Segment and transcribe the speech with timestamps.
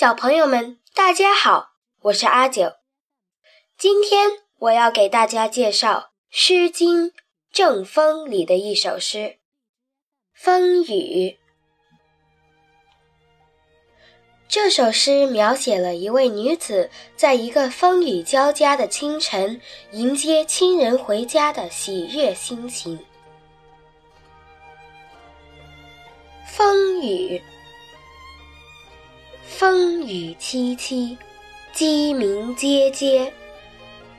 [0.00, 1.72] 小朋友们，大家好，
[2.04, 2.76] 我是阿九。
[3.76, 5.98] 今天我要给大家介绍
[6.30, 7.10] 《诗经·
[7.52, 9.18] 正风》里的一首诗
[10.32, 11.36] 《风雨》。
[14.48, 19.60] 这首诗描写了一位女子在一个风雨交加的清晨
[19.92, 22.98] 迎接亲人回家的喜悦心情。
[26.46, 27.42] 风雨。
[29.60, 31.14] 风雨凄凄，
[31.70, 33.30] 鸡鸣喈喈。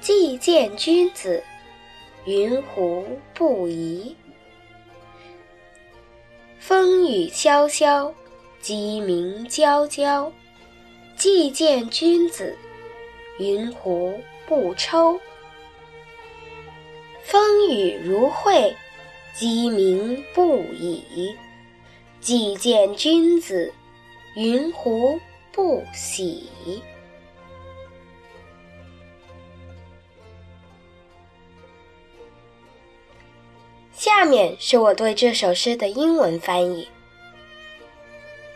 [0.00, 1.40] 既见君子，
[2.24, 4.16] 云胡不疑？
[6.58, 8.12] 风雨萧萧，
[8.60, 10.28] 鸡鸣啾啾。
[11.16, 12.58] 既见君子，
[13.38, 15.20] 云胡不抽？
[17.22, 18.74] 风雨如晦，
[19.32, 21.32] 鸡鸣不已。
[22.20, 23.72] 既见君子，
[24.34, 25.16] 云胡？
[25.51, 26.49] 不喜。
[33.93, 36.89] 下面是我对这首诗的英文翻译。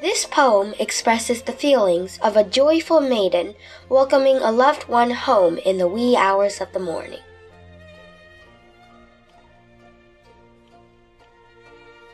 [0.00, 3.54] This poem expresses the feelings of a joyful maiden
[3.88, 7.20] welcoming a loved one home in the wee hours of the morning.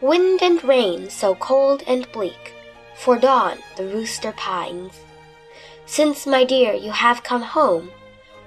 [0.00, 2.54] Wind and rain so cold and bleak
[3.01, 4.93] for dawn the rooster pines.
[5.87, 7.89] Since, my dear, you have come home,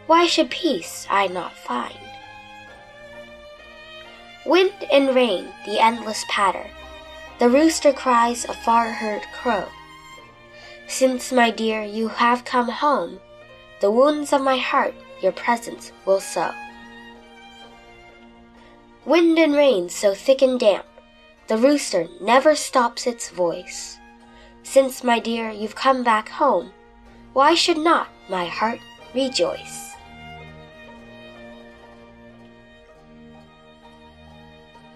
[0.06, 1.98] why should peace I not find?
[4.46, 6.70] Wind and rain, the endless patter,
[7.41, 9.66] the rooster cries a far heard crow.
[10.86, 13.18] Since, my dear, you have come home,
[13.80, 16.52] the wounds of my heart your presence will sew.
[19.05, 20.86] Wind and rain so thick and damp,
[21.48, 23.98] the rooster never stops its voice.
[24.64, 26.72] Since, my dear, you've come back home,
[27.32, 28.80] why should not my heart
[29.14, 29.94] rejoice?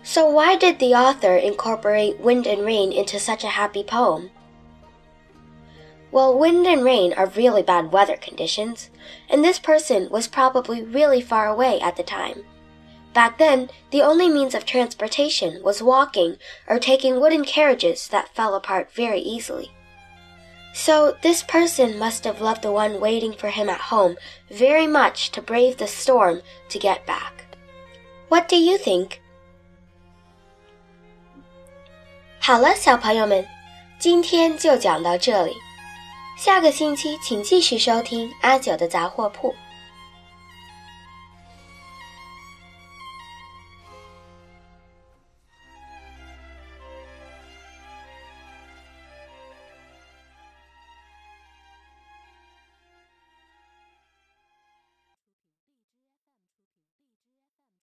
[0.03, 4.31] So, why did the author incorporate wind and rain into such a happy poem?
[6.11, 8.89] Well, wind and rain are really bad weather conditions,
[9.29, 12.45] and this person was probably really far away at the time.
[13.14, 16.38] Back then, the only means of transportation was walking
[16.68, 19.72] or taking wooden carriages that fell apart very easily.
[20.74, 24.16] So, this person must have loved the one waiting for him at home
[24.50, 27.46] very much to brave the storm to get back.
[28.30, 29.20] What do you think?
[32.40, 33.48] 好了，小朋友们，
[34.00, 35.54] 今天就讲到这里。
[36.36, 39.54] 下个星期请继续收听阿九的杂货铺。